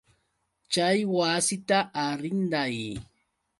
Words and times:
Chay 0.71 0.99
wasita 1.15 1.79
arrinday. 2.05 2.77